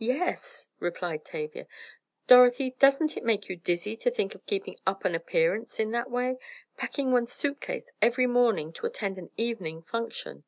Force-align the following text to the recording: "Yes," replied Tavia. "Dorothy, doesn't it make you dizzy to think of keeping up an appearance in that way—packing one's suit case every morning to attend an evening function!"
"Yes," 0.00 0.66
replied 0.80 1.24
Tavia. 1.24 1.68
"Dorothy, 2.26 2.70
doesn't 2.76 3.16
it 3.16 3.22
make 3.22 3.48
you 3.48 3.54
dizzy 3.54 3.96
to 3.98 4.10
think 4.10 4.34
of 4.34 4.44
keeping 4.44 4.76
up 4.84 5.04
an 5.04 5.14
appearance 5.14 5.78
in 5.78 5.92
that 5.92 6.10
way—packing 6.10 7.12
one's 7.12 7.32
suit 7.32 7.60
case 7.60 7.92
every 8.02 8.26
morning 8.26 8.72
to 8.72 8.86
attend 8.86 9.16
an 9.16 9.30
evening 9.36 9.82
function!" 9.82 10.42